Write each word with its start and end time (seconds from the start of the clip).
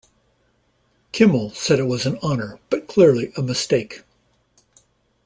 Kimmel 1.11 1.51
said 1.51 1.77
it 1.77 1.83
was 1.83 2.07
an 2.07 2.17
honor 2.23 2.57
but 2.71 2.87
clearly 2.87 3.31
a 3.37 3.43
mistake. 3.43 4.01